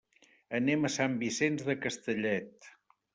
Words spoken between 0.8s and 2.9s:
a Sant Vicenç de Castellet.